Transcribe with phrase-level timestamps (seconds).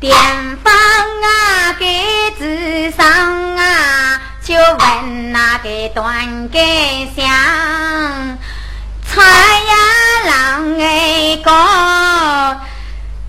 [0.00, 0.12] 电
[0.62, 3.06] 风啊，给纸上
[3.56, 6.60] 啊，就问那个断根
[7.14, 8.38] 香，
[9.06, 9.74] 菜呀
[10.26, 12.60] 郎哎哥，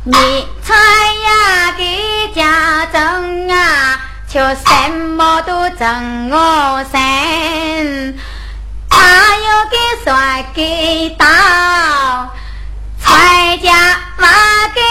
[0.04, 8.18] 你菜呀给家中啊，就什么都挣我身，
[8.90, 8.98] 他
[9.38, 11.26] 又给算给到，
[13.00, 13.72] 菜家
[14.18, 14.28] 挖
[14.74, 14.82] 给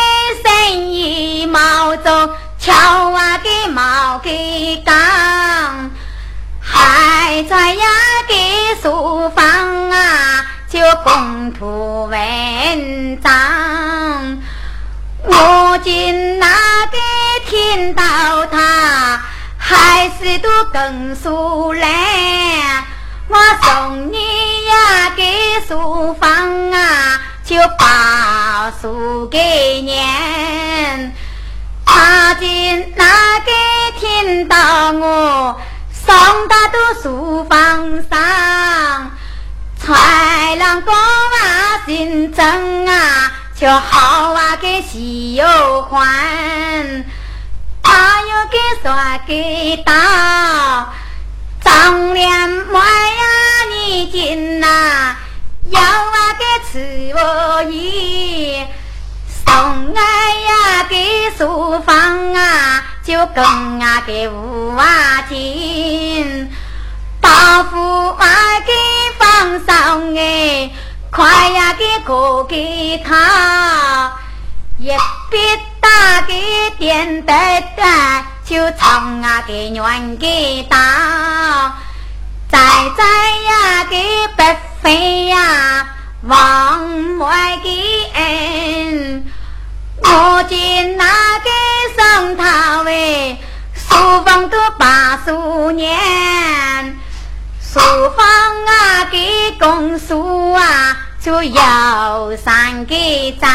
[0.44, 5.90] 生意毛走，桥挖给毛给刚，
[6.60, 7.86] 还在呀
[8.28, 8.34] 给
[8.82, 14.42] 书房啊，就共图文章。
[15.22, 16.46] 我今那
[16.86, 16.98] 个
[17.48, 18.02] 听到
[18.46, 19.22] 他，
[19.56, 21.86] 还是都更熟嘞。
[23.28, 24.18] 我送你
[24.66, 25.24] 呀给
[25.66, 31.14] 书房啊，就把书给念。
[31.84, 33.04] 他今那
[33.40, 33.52] 个
[34.00, 35.60] 听到我
[35.92, 36.14] 送
[36.48, 39.10] 他到书房上，
[39.86, 45.46] 豺狼哥啊心真啊，就好啊个喜又
[45.82, 47.04] 欢，
[47.82, 49.92] 他又给耍给到，
[51.62, 55.16] 张脸妹呀你进呐，
[55.70, 58.64] 要啊给吃我一。
[59.46, 60.02] 送爱
[60.40, 66.50] 呀给书房啊，就更啊给屋啊进，
[67.20, 68.26] 大夫啊
[68.66, 68.72] 给
[69.18, 70.70] 放上哎，
[71.10, 74.12] 快呀给过给他，
[74.78, 74.88] 一
[75.30, 75.38] 笔
[75.80, 77.32] 打给点得
[77.76, 77.82] 的，
[78.44, 81.76] 就唱啊给愿给打，
[82.54, 82.60] 再
[82.96, 83.04] 再
[83.40, 85.88] 呀给白费呀，
[86.22, 87.68] 往外给
[88.14, 89.26] 恩。
[90.00, 91.04] 我今那
[91.40, 91.50] 个
[91.96, 93.36] 上他喂，
[93.74, 96.96] 书房都把书念，
[97.60, 97.80] 书
[98.16, 98.24] 房
[98.66, 102.94] 啊给公书啊，就要三个
[103.40, 103.50] 赞。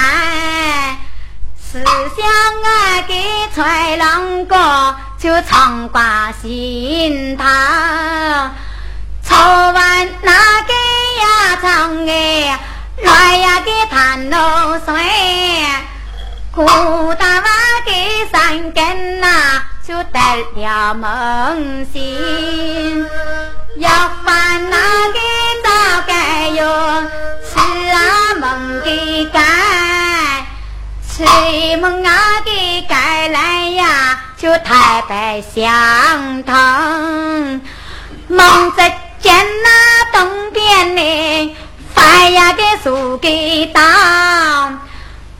[1.57, 2.27] 思想
[2.63, 3.15] 啊给
[3.55, 7.45] 豺狼哥，就常挂心头。
[9.29, 10.31] 抽完那
[10.63, 10.73] 个
[11.21, 12.59] 呀长哎，
[13.03, 14.37] 来呀给谈露
[14.85, 14.93] 水。
[16.51, 16.65] 古
[17.13, 17.45] 大娃
[17.85, 20.19] 给三根呐，就得
[20.55, 23.07] 了梦醒。
[23.77, 23.89] 要
[24.25, 24.77] 饭那
[25.13, 25.19] 个
[25.63, 25.69] 早
[26.07, 27.03] 该哟，
[27.45, 27.59] 吃
[27.91, 29.39] 啊梦给盖，
[31.07, 37.61] 吃梦啊给盖来呀，就太白相疼。
[38.27, 38.81] 梦只
[39.29, 41.55] 见那东边嘞，
[41.93, 44.81] 饭呀给输给当。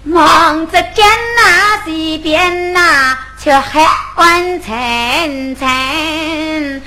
[0.06, 3.84] 望着见那西边呐，却黑
[4.14, 6.82] 暗沉沉；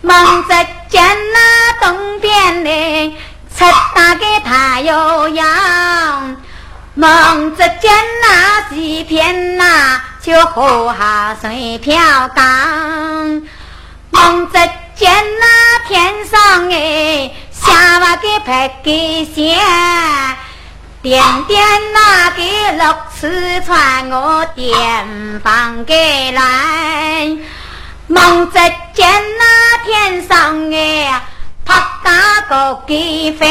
[0.00, 0.54] 望着
[0.88, 1.02] 见
[1.34, 3.14] 那东边嘞，
[3.54, 6.36] 出大个太阳；
[6.94, 11.94] 望着见那西边呐，就河下水飘
[12.28, 13.42] 荡；
[14.12, 14.58] 望着
[15.00, 18.90] 见那天上哎，下瓦个白个
[19.34, 19.58] 线。
[21.00, 21.58] 点点
[21.94, 27.34] 那个六尺传我点放给来，
[28.08, 28.58] 梦只
[28.92, 31.22] 见那天上哎，
[31.64, 33.46] 啪嗒个给飞，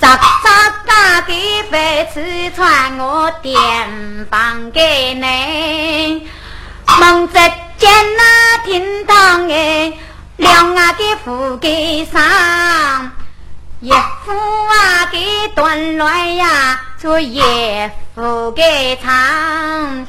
[0.00, 1.34] 喳喳嘎给
[1.72, 6.28] 飞尺传我点放给你，
[7.00, 7.34] 梦只
[7.78, 9.92] 见那天堂哎，
[10.36, 13.12] 亮啊给富给上。
[13.80, 17.40] 一副啊给断乱呀，做一
[18.14, 20.04] 副给唱；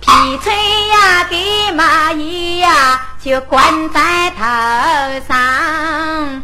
[0.00, 1.36] 皮吹呀给
[1.72, 4.44] 蚂蚁呀，就关在头
[5.28, 6.42] 上。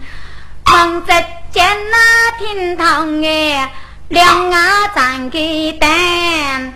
[0.72, 1.14] 望着
[1.52, 3.72] 见那厅堂哎，
[4.08, 6.72] 两啊站给灯；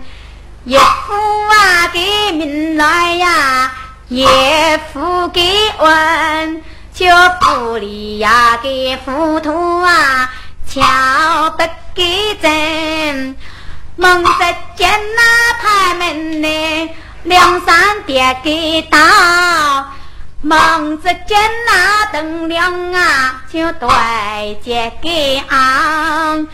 [0.64, 1.14] 一副
[1.48, 3.72] 啊给明来呀，
[4.10, 4.26] 一
[4.92, 5.40] 副给
[5.78, 6.62] 问。
[6.92, 7.06] 就
[7.40, 10.30] 府里呀，给糊涂啊，
[10.68, 13.34] 瞧得给真。
[13.96, 14.32] 梦只
[14.76, 16.90] 见那台门呢，
[17.22, 18.98] 两三叠给倒。
[20.42, 26.46] 梦只见那灯亮啊，就对接给昂。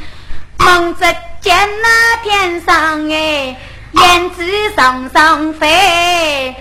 [0.59, 1.05] 梦只
[1.41, 3.57] 见那天上哎，
[3.93, 4.45] 燕子
[4.77, 6.55] 上上飞，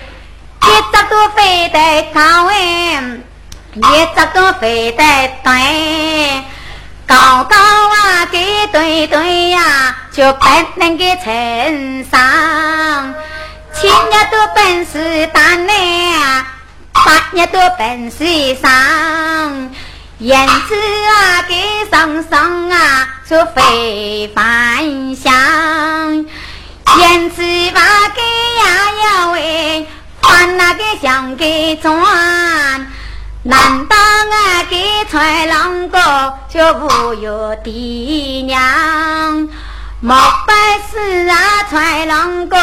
[0.65, 3.01] 一只都飞得高哎。
[3.75, 5.03] 一只都飞得
[5.43, 5.61] 短，
[7.05, 10.45] 高高啊，给对对呀，就不
[10.75, 13.13] 能给称上。
[13.83, 13.87] 日
[14.31, 16.45] 都本事大难，
[16.93, 19.69] 八日都本事上。
[20.19, 20.75] 燕子
[21.09, 25.33] 啊，给上上啊，就非凡香。
[26.97, 27.41] 燕子
[27.73, 27.81] 把
[28.15, 28.21] 给
[28.61, 28.65] 呀
[29.03, 29.85] 呀喂，
[30.25, 31.93] 换那个香给转。
[33.43, 34.77] 难道我给
[35.11, 35.99] 豺狼哥
[36.49, 39.47] 就不有爹娘？
[40.01, 40.51] 莫不
[40.91, 41.37] 是啊
[41.71, 42.57] 豺狼哥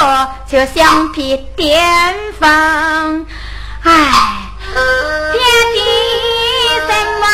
[0.49, 3.27] 就想撇巅峰？
[3.85, 3.91] 唉。
[5.33, 5.39] 爹
[5.75, 5.81] 爹
[6.87, 7.25] 什么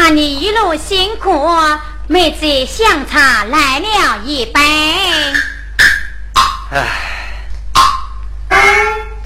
[0.00, 1.50] 看你一路辛苦
[2.06, 4.60] 妹子香茶来了一杯。
[6.70, 6.86] 哎，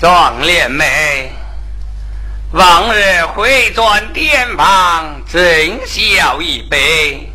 [0.00, 1.30] 壮烈妹，
[2.52, 7.30] 往日回转店旁真笑一杯，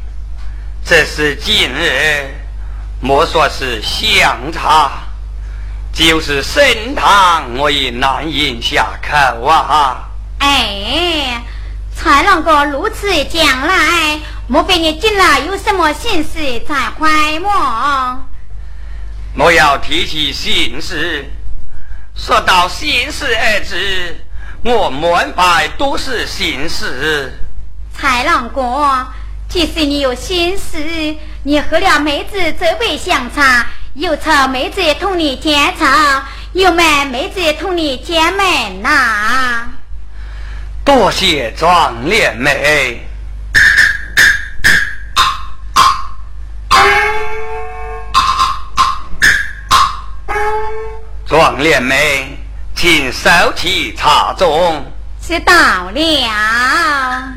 [0.84, 2.36] 这是今日
[3.00, 4.94] 莫说是香茶，
[5.94, 6.66] 就是参
[6.96, 10.10] 汤我也难饮下口啊！
[10.40, 11.40] 哎，
[11.98, 14.20] 才郎哥如此讲来。
[14.48, 18.20] 莫非你进来有什么心事在怀我？
[19.34, 21.26] 莫要提起心事。
[22.16, 24.16] 说到心事二字，
[24.64, 27.34] 我满怀都是心事。
[27.94, 29.06] 才郎哥，
[29.50, 39.68] 即使你有心事，你喝了妹子这杯香茶，又朝妹子同你见茶，又瞒妹子同你见门呐。
[40.88, 43.06] 多谢壮莲妹。
[51.28, 52.40] 壮莲妹，
[52.74, 54.82] 请收起茶盅。
[55.22, 55.54] 知道
[55.92, 57.34] 了。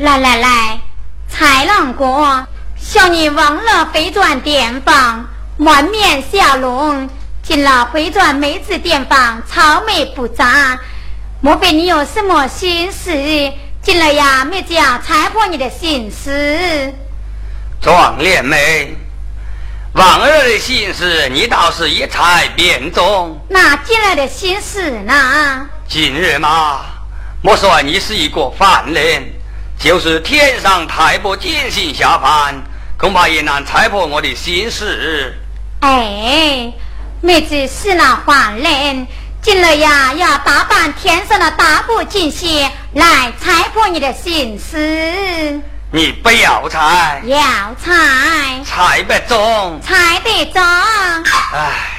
[0.00, 0.80] 来来来，
[1.28, 5.28] 蔡郎哥，小女忘了回转店房，
[5.58, 7.06] 满面笑容。
[7.42, 10.78] 进了回转妹子店房，愁眉不展。
[11.42, 13.12] 莫非你有什么心事？
[13.82, 16.90] 进来呀，妹子呀猜破你的心思。
[17.82, 18.96] 壮烈妹，
[19.92, 23.38] 往日的心思你倒是一猜便中。
[23.50, 25.68] 那进来的心事呢？
[25.86, 26.86] 今日嘛，
[27.42, 29.30] 莫说你是一个凡人，
[29.80, 32.54] 就是天上太婆金星下凡，
[32.98, 35.34] 恐怕也难猜破我的心事。
[35.80, 36.70] 哎。
[37.22, 39.06] 妹子是那凡人，
[39.42, 44.78] 今日呀要打扮天上的大步进行来猜破你的心思。
[45.90, 47.38] 你不要猜，要
[47.78, 50.62] 猜，猜不中，猜得中。
[51.52, 51.90] 唉。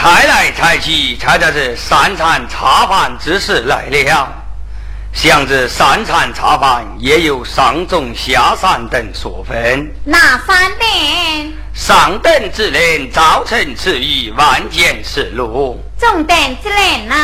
[0.00, 4.32] 猜来猜去，猜到这三餐茶饭之事来了。
[5.12, 9.92] 想这三餐茶饭也有上中下三等所分。
[10.04, 11.52] 哪三等？
[11.74, 15.76] 上等之人，早晨吃鱼，晚间吃肉。
[15.98, 17.16] 中等之人呢？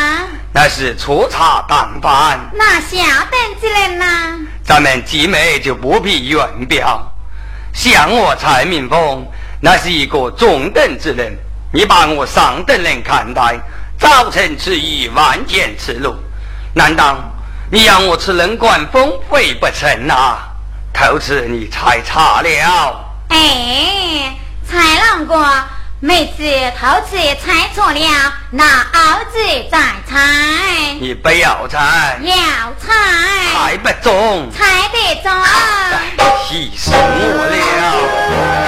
[0.52, 2.40] 那是粗茶淡饭。
[2.54, 4.04] 那下等之人呢？
[4.64, 7.08] 咱们集美就不必远表。
[7.72, 9.24] 像我蔡明凤，
[9.60, 11.38] 那是一个中等之人。
[11.74, 13.58] 你把我上等人看待，
[13.98, 16.14] 早晨吃鱼，晚间吃肉，
[16.72, 17.16] 难道
[17.68, 20.38] 你让我吃人管丰肥不成啊？
[20.92, 23.04] 头次你猜差了。
[23.30, 25.44] 哎，蔡郎哥，
[25.98, 26.44] 妹子
[26.78, 29.38] 头次猜错了，那儿子
[29.68, 29.78] 再
[30.08, 30.94] 猜。
[31.00, 32.20] 你不要猜。
[32.22, 32.34] 要
[32.78, 32.92] 猜。
[33.52, 34.48] 猜不中。
[34.52, 35.32] 猜得中。
[36.48, 38.63] 气死我了！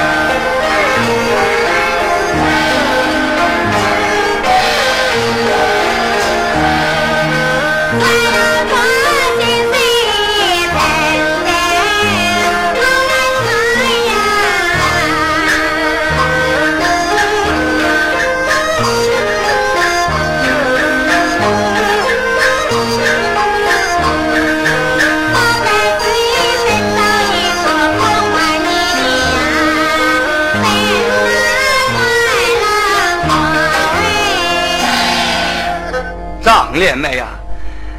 [36.77, 37.29] 莲妹啊，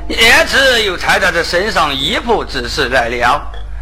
[0.07, 3.41] 叶子又猜到这身上衣服之事来了，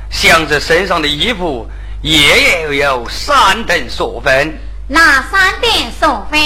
[0.09, 1.69] 想这身上的衣服
[2.01, 4.57] 也又有三等所分。
[4.87, 6.39] 哪三等所分？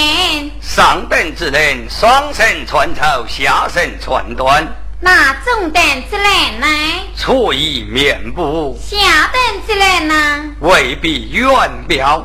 [0.60, 4.66] 上等之人双身穿绸，下身穿短。
[4.98, 6.66] 那中等之人呢？
[7.16, 8.78] 粗衣面布。
[8.82, 8.96] 下
[9.32, 10.44] 等之人呢？
[10.60, 11.48] 未必远
[11.86, 12.24] 表。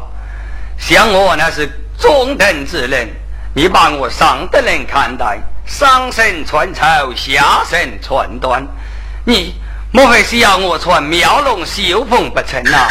[0.78, 3.10] 像我那是中等之人，
[3.54, 5.40] 你把我上等人看待。
[5.66, 8.64] 上身穿绸，下身穿缎，
[9.24, 9.60] 你
[9.92, 12.88] 莫非是要我穿妙龙绣凤不成呐？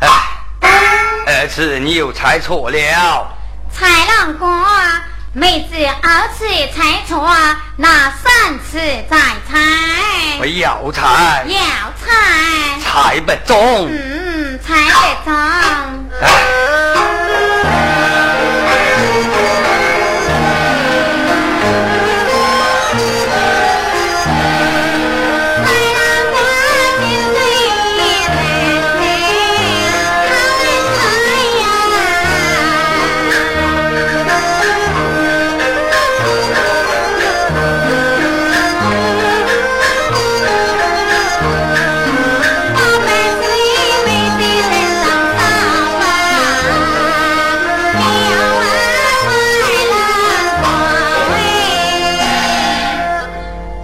[0.00, 0.08] 哎，
[1.26, 3.28] 二次你又猜错了。
[3.70, 4.46] 蔡郎哥，
[5.32, 6.44] 妹子二次
[6.74, 7.26] 猜错，
[7.76, 9.16] 那三次再
[9.48, 9.58] 猜。
[10.40, 11.44] 我要猜。
[11.46, 11.56] 要
[12.00, 12.10] 猜。
[12.84, 13.88] 猜不中。
[13.88, 14.74] 嗯，猜
[15.24, 15.32] 不中。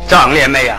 [0.08, 0.78] 张连妹啊，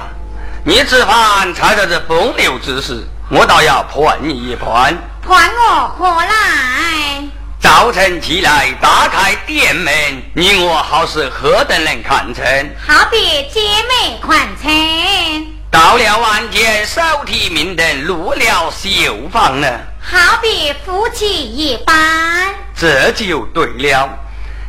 [0.63, 4.97] 你吃饭猜着这风流之事，我倒要判你一判。
[5.21, 7.29] 判我何来？
[7.59, 9.93] 早晨起来，打开店门，
[10.33, 12.43] 你我好是何等人看成？
[12.87, 15.47] 好比姐妹看成。
[15.69, 19.67] 到了晚间，手提明灯，入了绣房呢。
[20.01, 22.51] 好比夫妻一般。
[22.75, 24.09] 这就对了。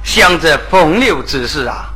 [0.04, 1.86] 想这风流之事啊。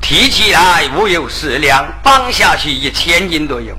[0.00, 3.76] 提起来无有十两，放下去一千斤都有。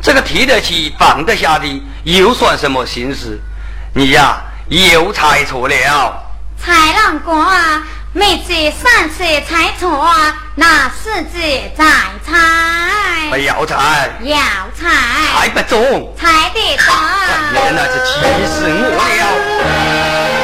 [0.00, 3.40] 这个提得起放得下的，又算什么心事？
[3.94, 4.36] 你呀，
[4.68, 5.74] 又猜错了。
[6.56, 7.82] 蔡郎哥啊，
[8.12, 11.38] 妹子三次猜错啊，那四字
[11.76, 11.84] 再
[12.24, 13.30] 猜。
[13.30, 14.10] 不要猜。
[14.22, 14.38] 要
[14.74, 14.88] 猜。
[15.34, 16.14] 猜不中。
[16.18, 16.94] 猜得中。
[17.54, 18.10] 原来是气
[18.46, 20.41] 死我了。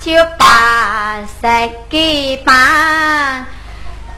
[0.00, 3.46] 就把十给办。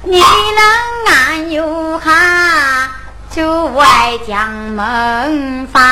[0.04, 2.88] 你能安有哈？
[3.30, 5.82] 就外将门房，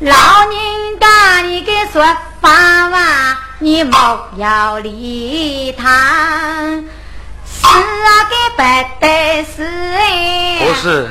[0.00, 0.12] 老
[0.48, 2.04] 人家你给说
[2.40, 2.50] 法
[2.88, 5.88] 哇，你莫要理他。
[7.46, 10.66] 是啊，给白得是哎。
[10.66, 11.08] 不是。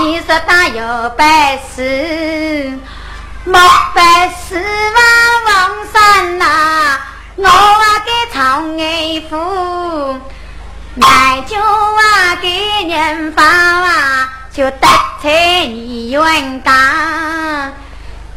[0.00, 2.78] 你说他有白事，
[3.50, 3.58] 莫
[3.94, 4.62] 白事
[4.94, 5.00] 往
[5.46, 5.56] 王
[5.90, 6.44] 山呐，
[7.36, 10.20] 我啊给曹爱夫。
[10.96, 12.48] 来就啊，给
[12.84, 14.86] 年发啊，就得
[15.22, 17.72] 财你冤家，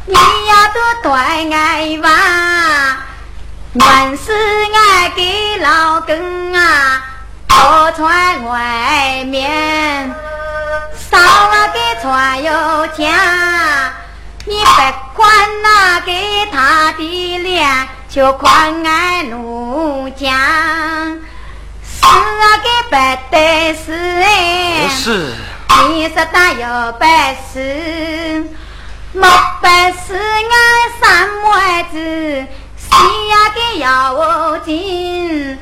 [0.06, 2.08] 你要多对爱娃，
[3.74, 4.32] 原是
[4.74, 7.02] 爱给老公啊，
[7.48, 10.14] 多穿外面，
[11.10, 13.92] 少啊给穿有家，
[14.44, 15.28] 你不管
[15.62, 20.28] 那给他的脸，就宽爱奴家。
[21.84, 25.34] 是啊，个白得是哎，不是。
[25.88, 27.08] 你说他有本
[27.52, 28.44] 事，
[29.12, 29.26] 没
[29.60, 30.60] 本事俺
[31.00, 32.88] 三妹子，谁
[33.28, 35.58] 呀个要我进？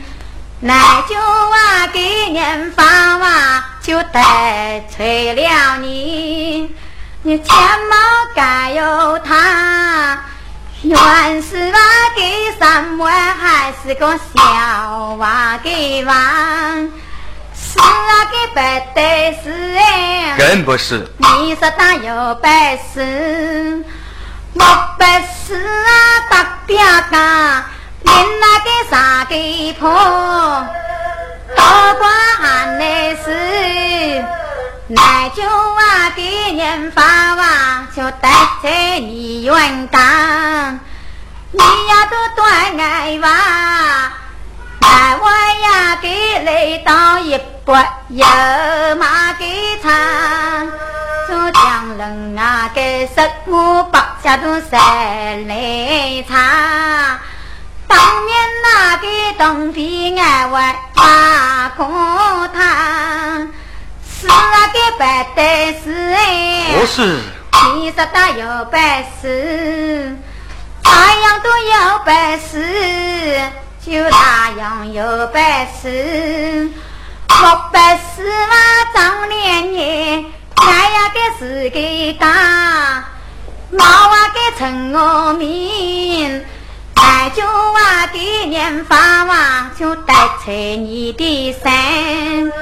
[0.60, 6.74] 那就啊给年发啊，就得罪了你，
[7.22, 7.96] 你千毛
[8.34, 10.18] 该有他。
[10.82, 11.78] 原是娃
[12.16, 16.14] 给三妹，还是个小娃给娃，
[17.54, 21.06] 是啊给白得是哎，更不是。
[21.18, 23.84] 你说他有本事，
[24.54, 24.64] 没
[24.98, 25.92] 本事啊
[26.30, 26.78] 打表
[27.10, 27.62] 家，
[28.02, 30.66] 连那个啥给婆，
[31.56, 32.10] 多管
[32.42, 32.84] 俺的
[33.16, 34.24] 事。
[34.88, 38.28] 来就啊，给年发啊，就得
[38.60, 40.00] 罪你冤家，
[41.52, 43.28] 你呀都断爱娃，
[44.80, 48.26] 那我呀给来到一把油
[48.98, 49.44] 马给
[49.80, 49.92] 唱，
[51.28, 54.76] 做江人啊给十五八家都谁
[55.46, 56.36] 来唱？
[57.90, 61.86] 当年那个东边爱玩马公
[62.52, 63.48] 堂。
[64.20, 67.18] 是啊，个白得是哎，不是。
[67.74, 68.80] 你说他有本
[69.20, 70.16] 事，
[70.84, 72.54] 那样都有本事，
[73.84, 75.42] 就那样有本
[75.82, 76.70] 事。
[77.28, 78.54] 我本事嘛，
[78.94, 80.24] 张脸脸，
[80.56, 83.04] 那样的是个大，
[83.70, 86.44] 毛啊个陈我名，
[87.02, 90.12] 那就啊的年发啊，就得
[90.44, 92.52] 罪你的身。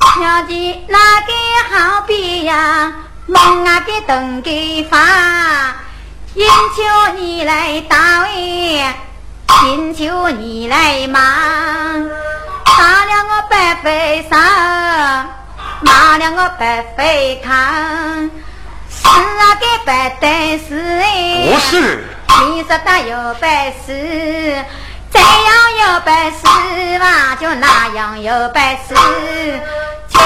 [0.00, 1.32] 小姐，那个
[1.70, 2.92] 好比呀，
[3.26, 4.98] 梦啊个等给发，
[6.34, 8.84] 请求你来打位，
[9.60, 11.20] 请求你来忙，
[12.64, 14.36] 打了我白费手，
[15.80, 17.54] 骂了我白费康，
[18.24, 18.30] 是
[19.08, 22.04] 啊个白得是哎，不是，
[22.46, 23.50] 你说他有本
[23.84, 24.64] 事，
[25.12, 28.94] 这样有本事嘛，就那样有本事。
[30.08, 30.18] 千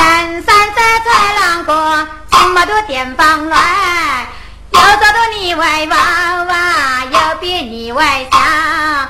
[0.42, 1.10] 山在在
[1.40, 3.62] 浪过，这么多地方乱，
[4.70, 5.96] 有找到你外娃
[6.44, 9.08] 娃，有比你外强，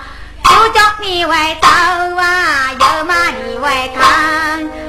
[0.51, 1.69] 有叫你外走
[2.17, 4.84] 啊，有骂你外扛。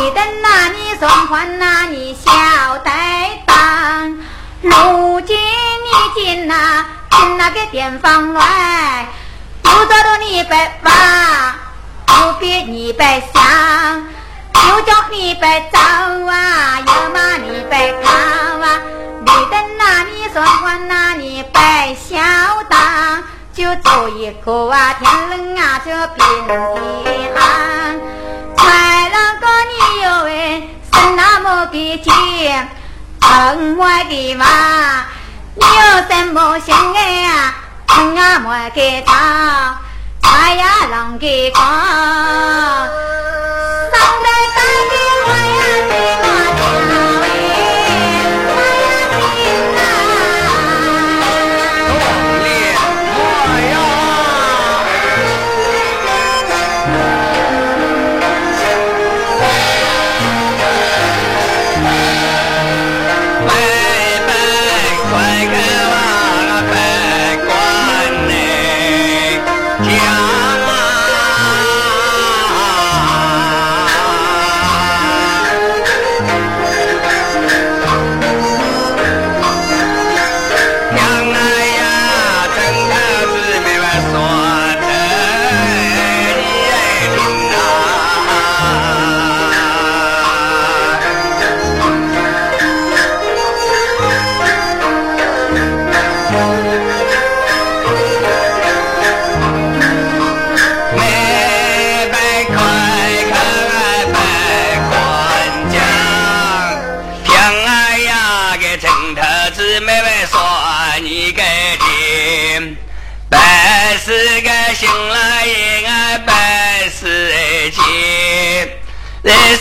[0.00, 4.18] 你等那你双环那你小呆当，
[4.62, 9.06] 如今你进那进那个地方乱，
[9.62, 11.54] 有找到你白娃，
[12.08, 14.02] 有比你白香。
[14.54, 18.80] 又叫你白走啊，又骂你白靠啊！
[19.20, 22.16] 你等那你说话那你白嚣
[22.70, 26.54] 当，就做一个啊，天冷啊就冰的
[27.34, 27.89] 寒。
[31.70, 32.68] 的姐，
[33.20, 34.44] 疼我，的娃，
[35.54, 37.54] 你有什么心哎呀？
[37.86, 39.78] 疼啊莫给唱，
[40.22, 41.62] 太阳让给光。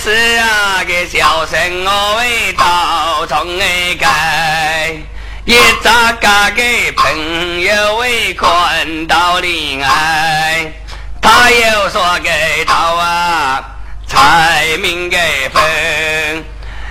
[0.10, 4.98] 是啊，个小生我为道从哎盖，
[5.45, 6.63] 一扎家个
[6.95, 10.74] 朋友为困到恋爱，
[11.22, 13.63] 他又说给道啊，
[14.08, 15.17] 财命个
[15.54, 16.43] 分，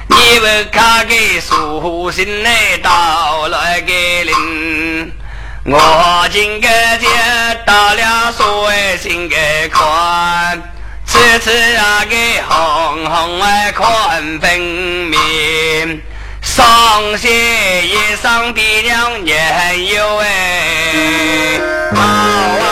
[0.06, 5.12] 你不看给书信来到来个领，
[5.64, 6.68] 我今个
[7.00, 7.08] 接
[7.66, 9.36] 到了所谓心个
[9.72, 10.74] 宽。
[11.28, 16.02] 次次啊，给红红哎，看分明，
[16.40, 21.60] 上鞋衣裳的娘也有哎，
[21.94, 22.64] 好啊！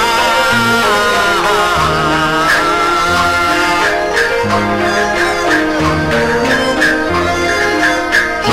[8.42, 8.50] 下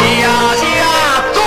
[0.59, 0.63] 下
[1.33, 1.39] 住！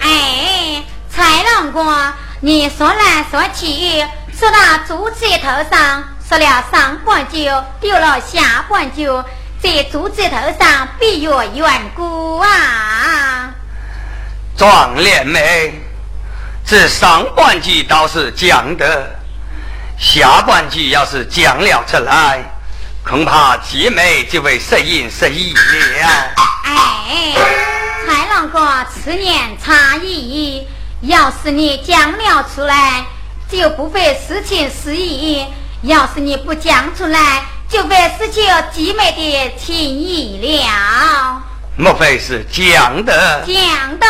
[0.00, 4.04] 哎，蔡郎官，你说来说去，
[4.36, 6.15] 说到竹子头上。
[6.28, 7.48] 说了上半句，
[7.80, 9.06] 丢了下半句，
[9.62, 13.54] 在竹子头上必有缘故啊！
[14.56, 15.72] 壮烈妹，
[16.64, 19.08] 这上半句倒是讲的，
[19.96, 22.42] 下半句要是讲了出来，
[23.04, 26.08] 恐怕姐妹就会失言失义了。
[26.64, 27.34] 哎，
[28.04, 30.66] 蔡郎哥，此言差异，
[31.02, 33.04] 要是你讲了出来，
[33.48, 35.46] 就不会失情失义。
[35.86, 38.40] 要是你不讲出来，就会失去
[38.72, 41.40] 姐妹的情谊了。
[41.76, 43.44] 莫非是讲的？
[43.46, 44.06] 讲的。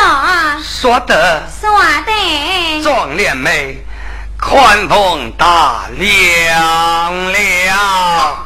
[0.62, 1.42] 说的。
[1.60, 1.70] 说
[2.06, 2.82] 的。
[2.82, 3.84] 壮脸妹，
[4.40, 8.38] 宽风大量了。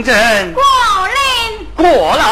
[0.00, 0.14] 真
[0.54, 0.62] 果
[1.12, 2.31] 然，果然。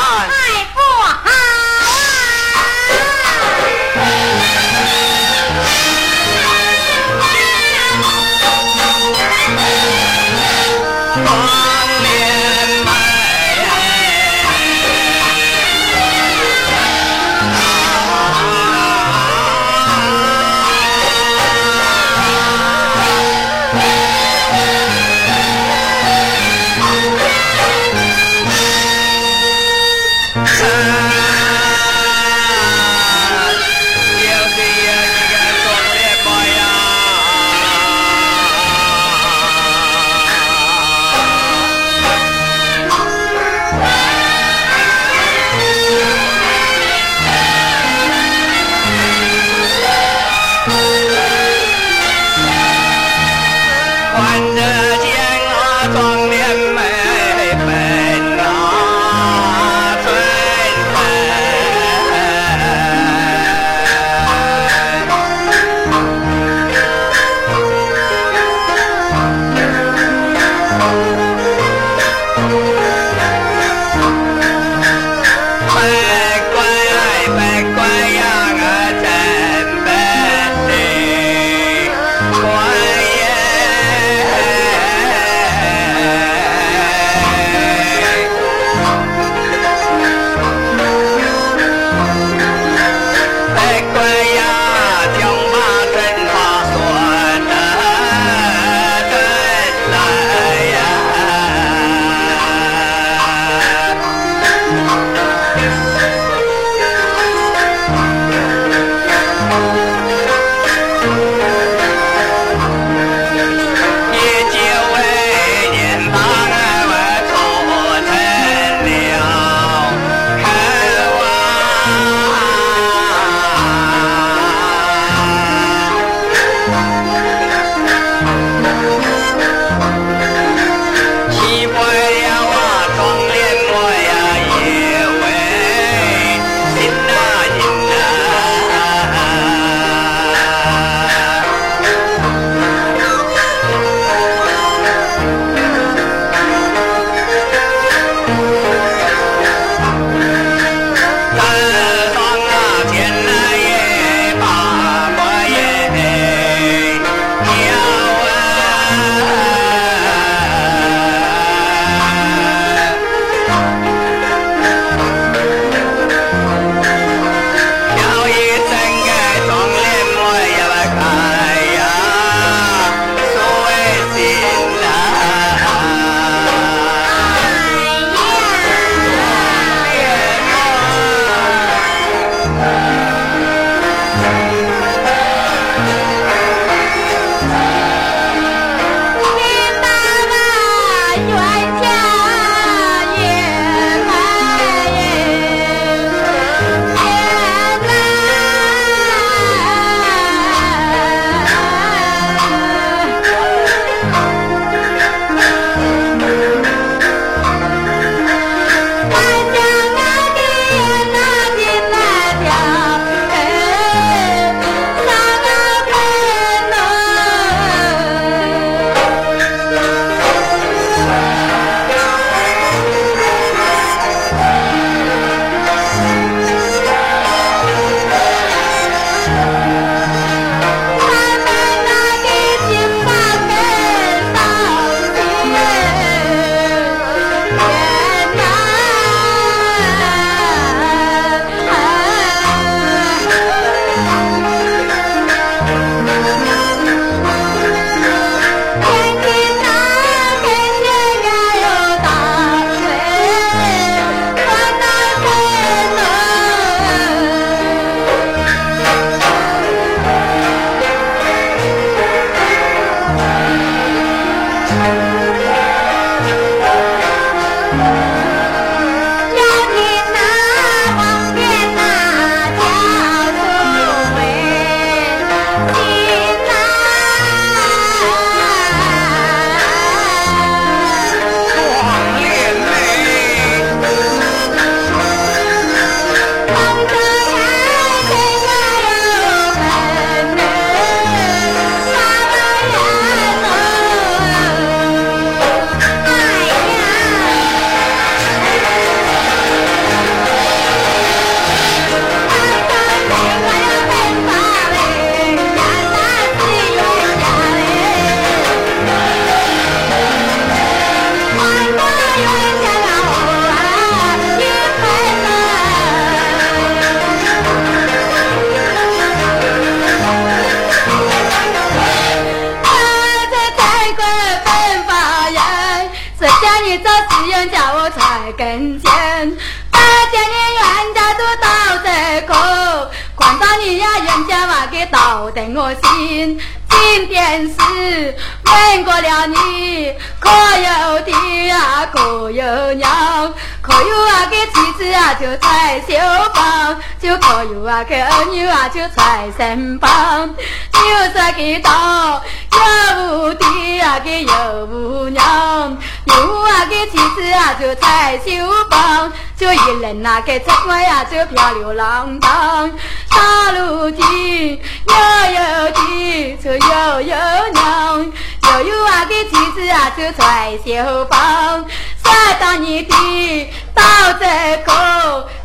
[360.12, 362.68] 那个出门呀就漂流浪荡，
[363.12, 364.94] 杀路的又
[365.36, 371.64] 有的愁有娘，又有啊个妻子啊就传绣坊，
[372.02, 373.84] 杀到你的到
[374.14, 374.72] 在口，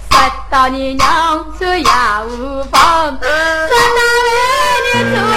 [0.09, 1.87] 杀到你娘走也
[2.27, 4.29] 无妨，杀到为
[4.95, 5.34] 你走。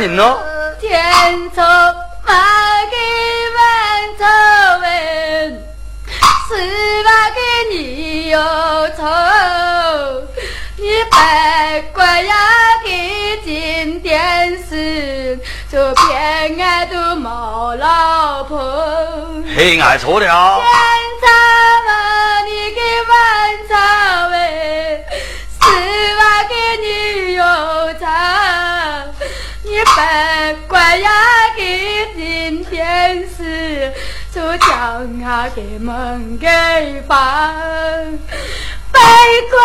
[0.00, 0.38] 人呢？
[0.80, 2.32] 天错骂
[2.90, 2.96] 给
[3.54, 3.60] 万
[4.16, 4.24] 错
[4.80, 5.62] 问，
[6.48, 7.40] 是骂给
[7.70, 8.38] 你有
[8.96, 9.04] 错，
[10.78, 12.34] 你别怪呀
[12.82, 15.38] 给进电视，
[15.70, 18.58] 就偏爱都没老婆。
[19.54, 20.62] 嘿，爱错了。
[30.00, 31.10] 你别怪呀，
[31.54, 33.92] 给进电视，
[34.34, 36.48] 就将啊给门给
[37.06, 37.54] 放。
[38.92, 38.98] 别
[39.50, 39.60] 怪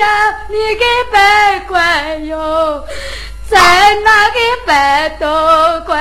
[0.00, 0.06] 呀，
[0.48, 2.86] 你给别怪哟，
[3.48, 3.58] 在
[4.04, 5.98] 那个白都怪。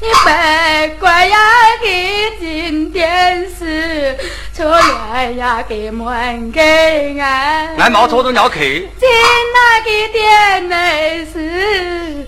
[0.00, 1.38] 你别怪呀，
[1.80, 4.14] 给今天是。
[4.58, 8.88] 出来呀，给门给俺，俺毛头都鸟去。
[8.98, 9.08] 进
[9.54, 12.26] 那个店内是，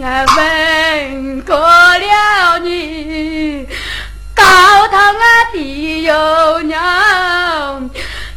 [0.00, 3.66] 俺问过了你，
[4.36, 4.44] 高
[4.86, 7.90] 堂啊地有娘，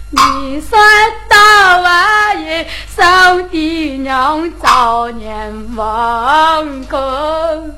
[0.09, 0.81] 你算
[1.29, 1.37] 到
[1.83, 7.69] 啊也上帝娘早年亡过，我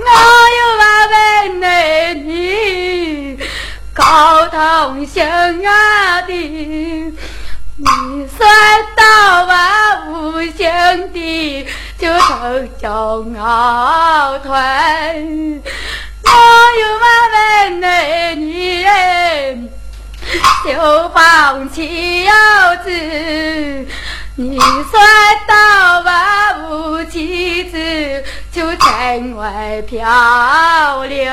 [0.00, 1.60] 又啊问
[2.26, 3.38] 你。
[3.98, 5.26] 高堂兄
[5.66, 6.32] 啊的，
[7.76, 8.48] 你算
[8.94, 11.66] 到啊无兄弟
[11.98, 15.16] 就成骄傲团。
[16.22, 16.30] 我
[16.78, 18.84] 又问那你，
[20.64, 22.32] 就放弃腰
[22.84, 22.90] 子，
[24.36, 25.02] 你算
[25.48, 25.54] 到
[26.08, 31.32] 啊无妻子就成为漂流。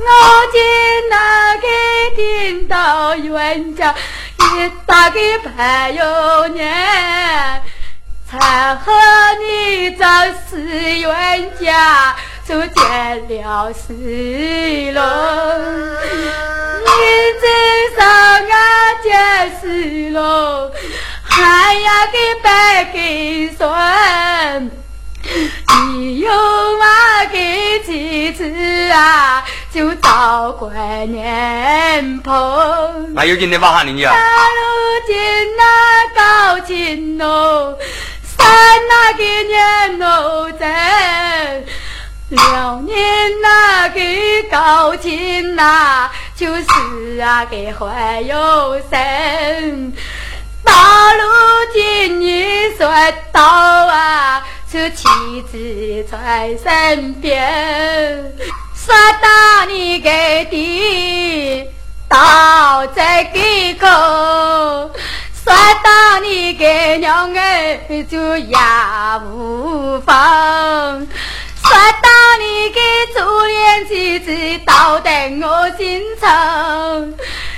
[0.00, 0.04] 我
[0.52, 0.60] 今
[1.10, 1.66] 那个
[2.14, 3.92] 听到冤家
[4.38, 7.60] 一大个朋友年，
[8.30, 8.92] 才和
[9.40, 10.06] 你找
[10.48, 12.14] 死冤家
[12.46, 12.80] 就结
[13.28, 13.92] 了死
[14.92, 14.98] 了。
[16.80, 16.88] 你
[17.40, 17.46] 这
[17.98, 18.06] 上
[18.48, 18.52] 俺
[19.02, 19.06] 结
[19.60, 20.70] 死喽，
[21.24, 24.70] 还要给白给算。
[25.90, 26.30] 你有
[26.78, 27.36] 嘛个
[27.84, 28.44] 几次？
[29.72, 30.70] 就到过
[31.06, 33.82] 年棚，那有劲的吧？
[33.84, 35.16] 你呀，如今
[35.56, 35.62] 那
[36.14, 36.60] 高
[38.22, 38.46] 三
[38.88, 41.62] 那个年喽在，
[42.30, 42.96] 两年
[43.42, 44.00] 那个
[44.50, 49.92] 高进呐，就是啊个怀有生，
[50.64, 50.72] 到
[51.14, 52.44] 如今你
[52.76, 52.86] 说
[53.32, 55.08] 到啊，这妻
[55.50, 57.42] 子在身边。
[58.74, 61.70] 说到你给的
[62.06, 63.00] 到这
[63.32, 63.40] 个
[63.80, 63.86] 口，
[65.42, 68.56] 说到你给娘儿就也
[69.32, 71.06] 无妨。
[71.62, 71.70] 说
[72.02, 72.08] 到
[72.38, 72.80] 你给
[73.14, 74.30] 初恋妻子
[74.66, 75.10] 到得
[75.40, 76.28] 我心肠，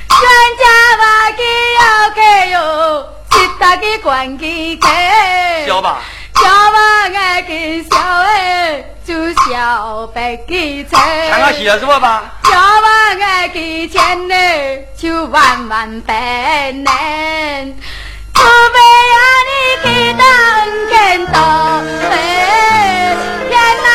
[0.09, 0.19] 全
[0.59, 0.65] 家
[0.97, 1.43] 话给
[1.75, 5.65] 要开哟，其他的管给开。
[5.67, 6.01] 小吧。
[6.35, 6.79] 小娃
[7.15, 12.23] 爱给小儿就小白给菜，看看写吧。
[12.45, 12.89] 小娃
[13.23, 14.35] 爱给钱呢，
[14.97, 17.75] 就万万百难。
[18.35, 18.79] 除非
[19.13, 19.17] 呀，
[19.49, 19.53] 你
[19.85, 20.25] 给当
[20.89, 21.39] 跟到
[22.11, 23.17] 哎，
[23.49, 23.53] 天
[23.83, 23.89] 哪，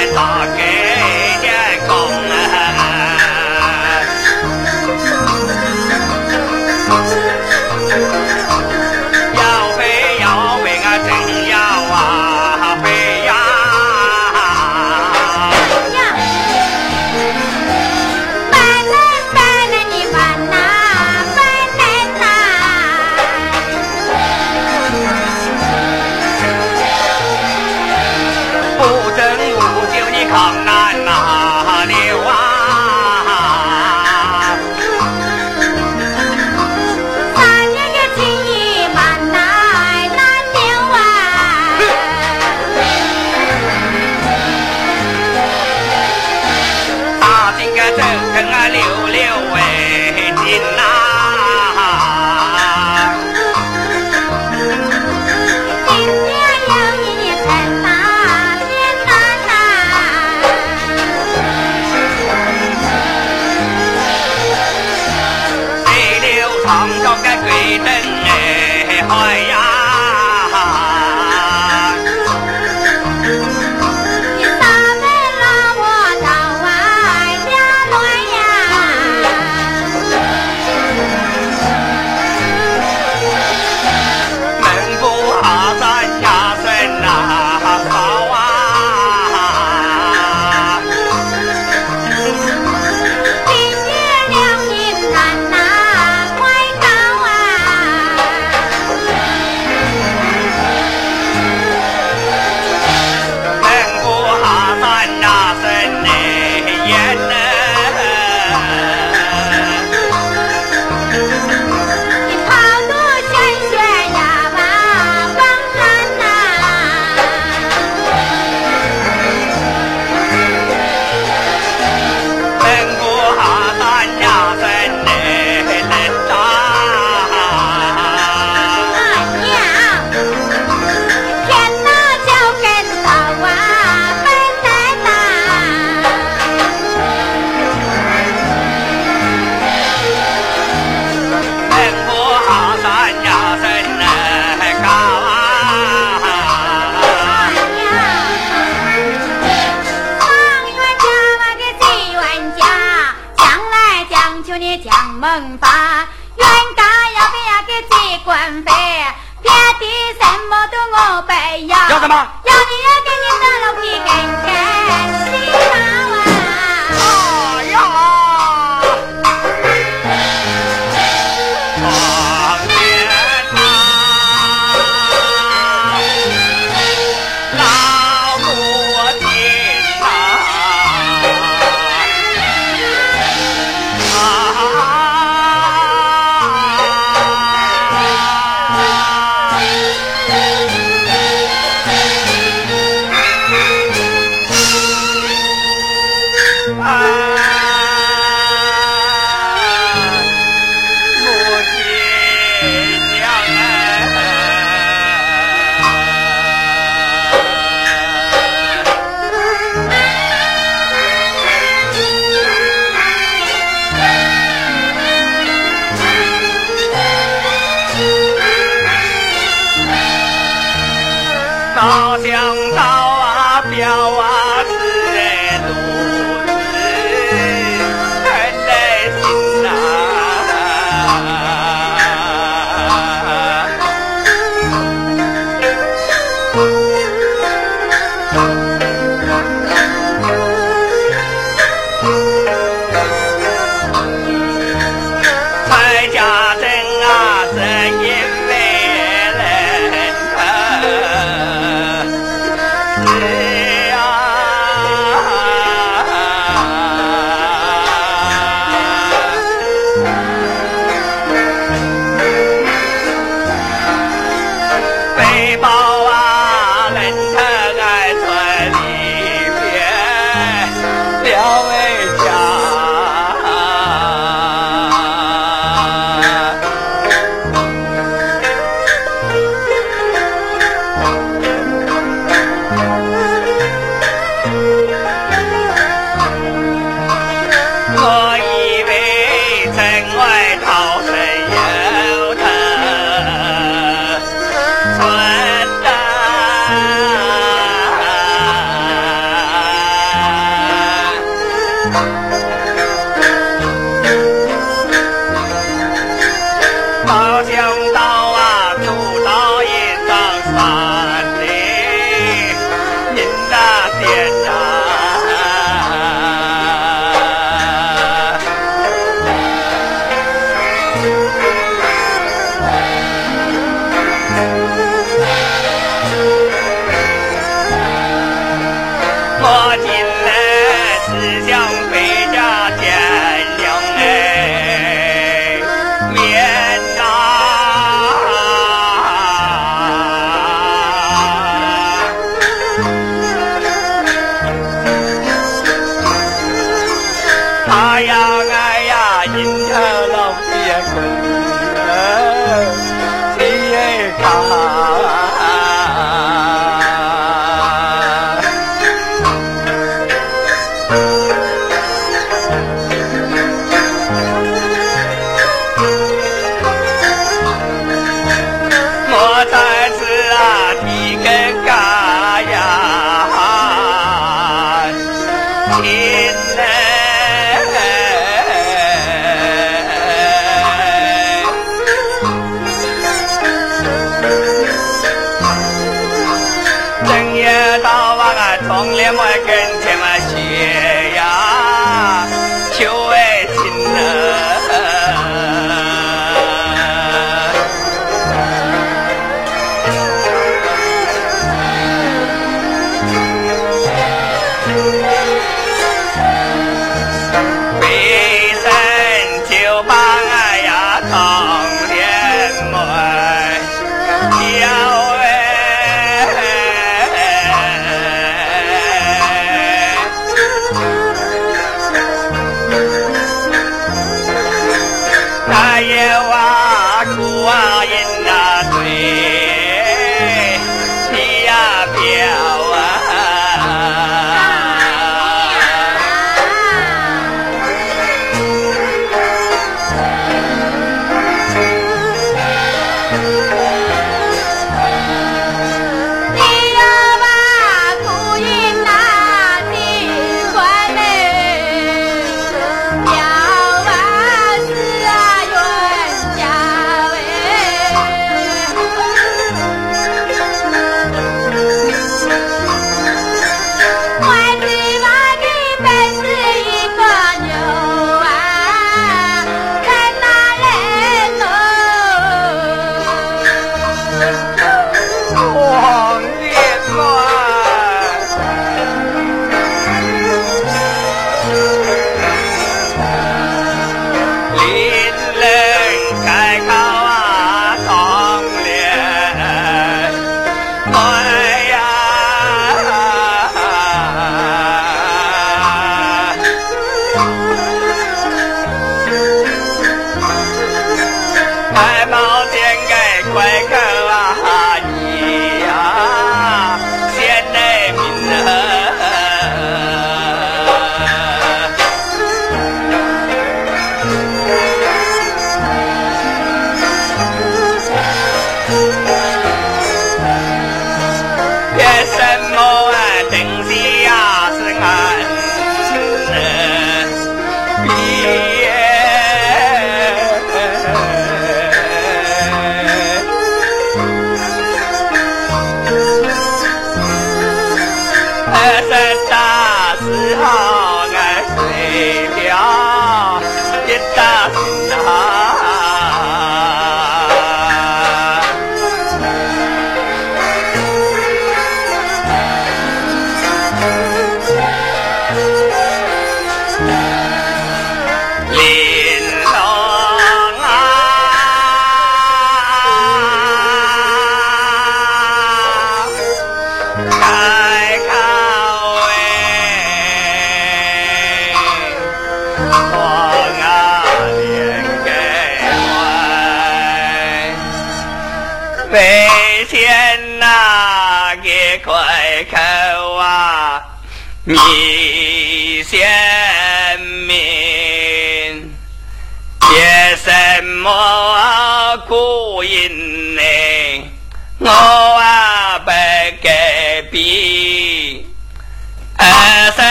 [0.00, 0.39] 在打。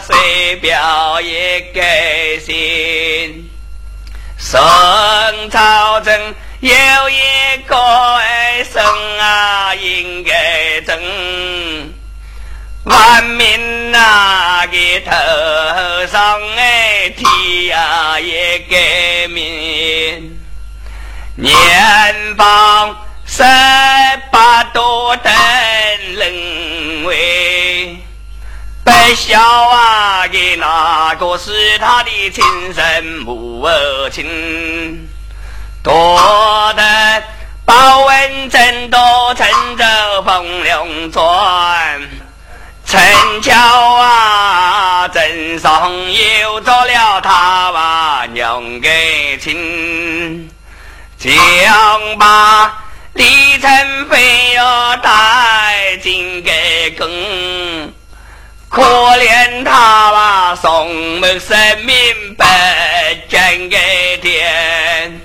[0.00, 1.80] 时候，哎呀，谁表一个
[2.40, 3.50] 心？
[4.38, 4.60] 宋
[5.50, 6.70] 朝正有
[7.10, 7.76] 一个
[8.72, 10.96] 生啊，应该正
[12.84, 20.38] 万民那个头上哎贴啊一个名，
[21.36, 22.96] 年方
[23.26, 23.42] 十
[24.30, 25.32] 八多等
[26.16, 27.98] 人为。
[29.08, 32.44] 不晓啊，的那个是他的亲
[32.74, 33.66] 生母
[34.10, 35.08] 亲？
[35.82, 37.22] 多得
[37.64, 39.48] 包文正多乘
[39.78, 42.02] 着风流船，
[42.84, 50.50] 陈桥啊，镇上有着了他把娘给亲，
[51.16, 51.32] 将
[52.18, 52.78] 把
[53.14, 57.08] 李成飞要带进给宫。
[58.68, 62.44] 可怜他吧，送母生命不
[63.28, 63.76] 见个
[64.20, 65.20] 天，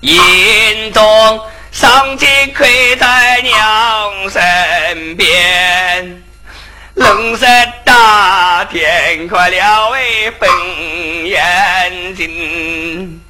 [0.00, 6.22] 眼中尚且亏在娘身边，
[6.94, 7.46] 冷色
[7.84, 10.48] 大天快了为分
[11.26, 13.22] 眼睛，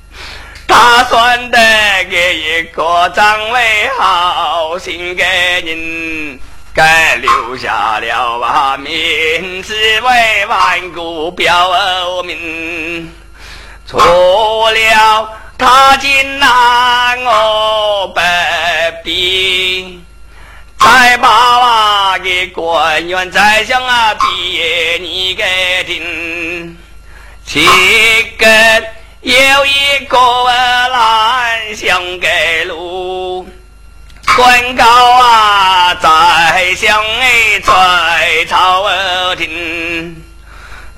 [0.66, 1.58] 他算得
[2.10, 6.40] 给一个张为好心的人。
[6.74, 11.70] 该留下了啊，名字为万古标
[12.24, 13.08] 名。
[13.86, 18.20] 错了，他今难我不
[19.04, 20.02] 必。
[20.76, 25.44] 再把那个官员再想啊，别你个
[25.86, 26.76] 听。
[27.46, 27.68] 七
[28.36, 28.84] 根
[29.20, 29.32] 有
[29.64, 30.18] 一个
[30.90, 33.46] 南向的路。
[34.36, 38.84] 官高啊，在乡哎，在朝
[39.36, 40.24] 廷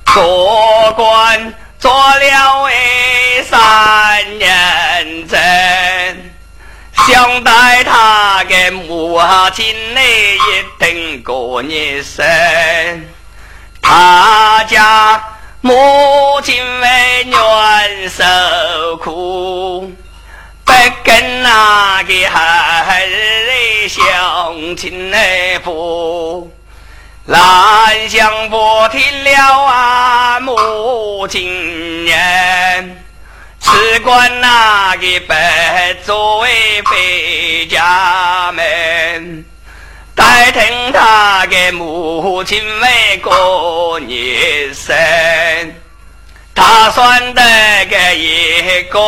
[0.07, 5.39] 做官做了哎三年整，
[7.07, 9.21] 想带他给母
[9.53, 12.25] 亲哎一定过一生，
[13.83, 15.23] 他家
[15.61, 19.93] 母亲为愿受苦。
[21.07, 22.41] 跟那个孩
[22.85, 26.51] 儿相亲来赴，
[27.27, 28.57] 兰香不
[28.91, 33.05] 听了啊母亲言，
[33.61, 39.45] 只管那个白作为回家门，
[40.13, 44.93] 待听他给母亲为过一生。
[46.57, 47.43] 他算得
[47.85, 48.99] 个一个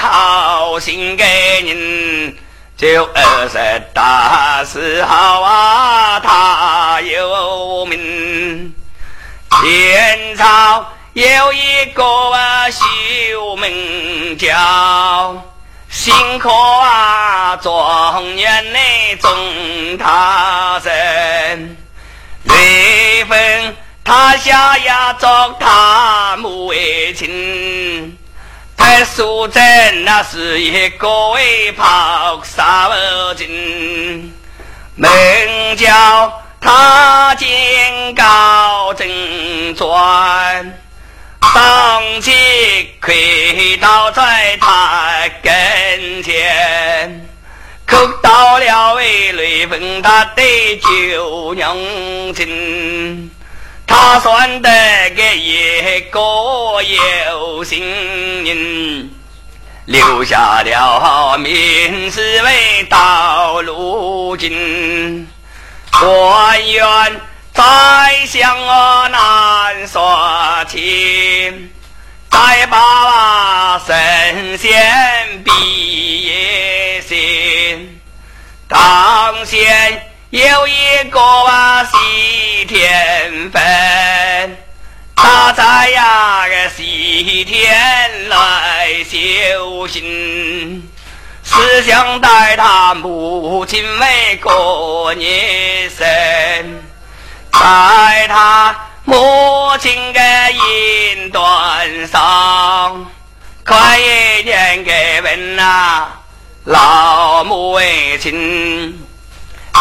[0.00, 2.36] 好心的人，
[2.76, 8.74] 就二十大时候啊，他有名。
[9.62, 12.84] 前朝有一个啊秀
[13.56, 15.40] 名叫，
[15.88, 18.78] 辛苦啊，状元呢
[19.20, 21.76] 中他人，
[22.42, 23.76] 雷锋。
[24.12, 26.74] 他下呀，找他母
[27.14, 28.18] 亲，
[28.76, 32.90] 他素贞那是一个为跑杀
[33.36, 34.34] 精，
[34.96, 35.08] 名
[35.76, 39.06] 叫他见高正
[39.76, 40.80] 传，
[41.54, 42.32] 当即
[43.00, 47.28] 跪倒在他跟前，
[47.88, 50.42] 哭到了为雷锋他的
[50.82, 51.76] 旧娘
[52.34, 53.30] 亲。
[53.90, 54.70] 他算得
[55.16, 56.20] 个一个
[56.80, 59.10] 有心人，
[59.86, 65.26] 留下了名字为到如今。
[65.90, 67.20] 官员
[67.52, 67.64] 再
[68.26, 71.68] 向我难说清，
[72.30, 78.00] 再把神仙比也行，
[78.68, 80.09] 当先。
[80.30, 84.56] 有一个啊，西天分，
[85.16, 90.88] 他在呀个西天来修行，
[91.42, 96.06] 是想带他母亲为过年生，
[97.50, 100.20] 在他母亲的
[100.52, 103.04] 云端上，
[103.66, 106.06] 快一点给问呐，
[106.66, 107.80] 老母
[108.20, 109.06] 亲。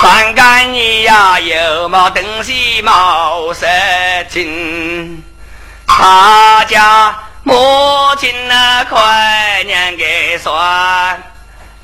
[0.01, 3.65] 三干你呀，有毛东西毛事
[4.29, 5.21] 情？
[5.85, 7.53] 他家母
[8.17, 11.21] 亲那快年给算，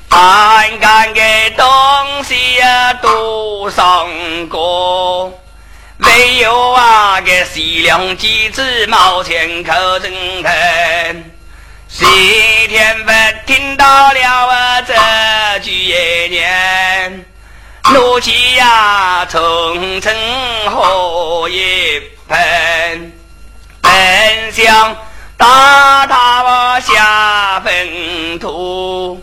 [0.08, 4.08] 三干的东西呀都上
[4.48, 5.30] 过，
[5.98, 10.10] 没有啊个西凉机子毛钱口正
[10.42, 11.24] 疼，
[11.86, 12.06] 西
[12.66, 14.94] 天天分听到了这
[15.58, 15.70] 句
[16.30, 17.24] 言，
[17.96, 20.14] 怒气呀冲成
[20.70, 23.12] 火一喷，
[23.80, 24.94] 本想
[25.38, 29.18] 打他下坟土，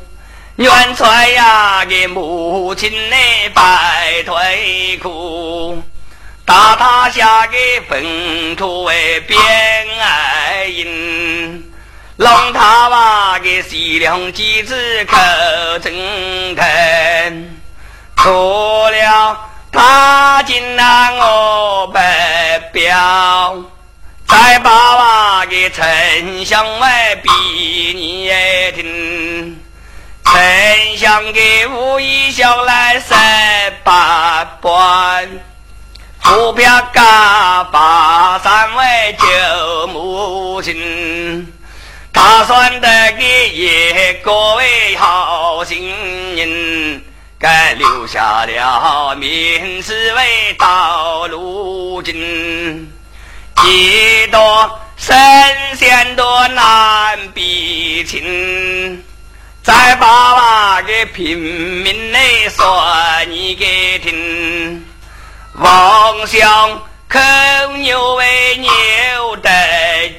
[0.56, 3.16] 原揣呀给母亲的
[3.54, 5.80] 白腿裤。
[6.44, 7.56] 打他下个
[7.88, 9.40] 坟土为边
[10.02, 11.64] 爱人，
[12.18, 15.16] 让他把个西凉机子口
[15.84, 15.94] 正
[16.56, 17.56] 疼，
[18.24, 19.38] 错了
[19.70, 20.84] 他进了
[21.18, 23.54] 我白表，
[24.26, 27.30] 再把那个丞相来逼
[27.94, 28.32] 你
[28.76, 29.60] 听，
[30.24, 33.14] 丞相给武艺小来十
[33.84, 35.30] 八般。
[36.24, 41.54] 股票价八三位救母亲，
[42.14, 42.88] 打算得
[43.20, 45.94] 给一个位好心
[46.38, 47.04] 人，
[47.44, 52.90] 该留下了名字为道路金，
[53.58, 55.14] 几多神
[55.76, 59.04] 仙多难比亲，
[59.62, 62.82] 再把那个拼命的说
[63.28, 64.86] 你给听。
[65.56, 67.20] 王相口
[67.76, 69.50] 牛为牛得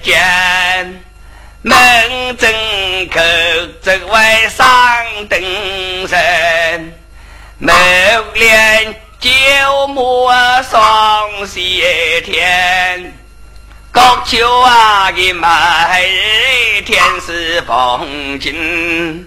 [0.03, 1.03] 见，
[1.63, 1.75] 门
[2.37, 2.53] 正
[3.09, 3.19] 口
[3.81, 4.67] 则为上
[5.31, 5.41] 等
[6.07, 6.54] 人，
[7.59, 7.71] 木
[8.35, 10.29] 莲九牧
[10.69, 11.85] 双西
[12.25, 13.15] 天，
[13.93, 15.47] 高秋啊的每
[16.11, 19.25] 日天是风景，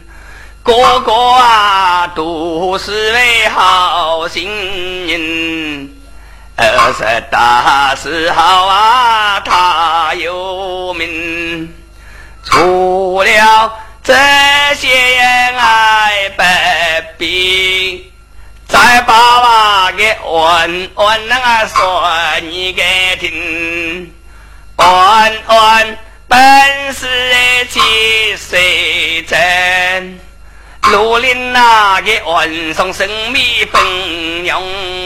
[0.61, 5.89] 哥哥啊都是位好心人。
[6.57, 11.73] 二十大时候啊，他有名。
[12.43, 13.73] 除了
[14.03, 14.13] 这
[14.75, 14.89] 些
[15.55, 18.06] 爱百病，
[18.77, 22.07] 再把那个恩恩那个说
[22.43, 22.83] 你给
[23.19, 24.13] 听。
[24.75, 24.87] 恩
[25.47, 25.97] 恩
[26.27, 26.37] 本
[26.93, 27.07] 是
[27.71, 30.19] 七岁真，
[30.91, 34.61] 绿林那个恩送生米分娘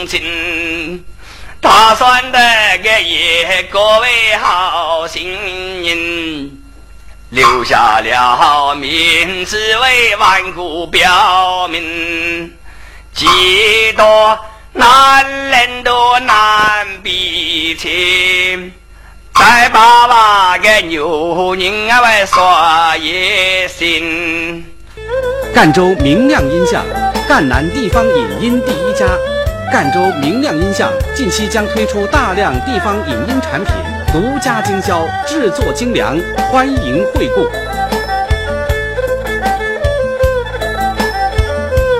[0.06, 1.06] 亲。
[1.62, 2.40] 打算的
[2.84, 5.32] 个一个位好心
[5.82, 6.52] 人，
[7.30, 12.54] 留下了名字为万古标明。
[13.14, 13.26] 几
[13.98, 14.40] 多
[14.74, 18.72] 男人都难比亲，
[19.36, 22.42] 再把那个牛人啊来说
[23.00, 24.64] 一声。
[25.54, 26.84] 赣州明亮音像，
[27.28, 29.06] 赣南地方影音第一家。
[29.72, 33.74] 赣州明亮音像近期将推出大量地方影音产品，
[34.12, 36.18] 独家经销，制作精良，
[36.52, 37.48] 欢迎惠顾。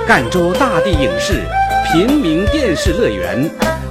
[0.06, 1.44] 赣州大地影视，
[1.86, 3.48] 平民电视乐园，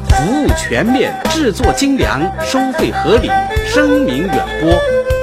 [0.09, 3.31] 服务全面，制作精良，收费合理，
[3.65, 5.20] 声名远播。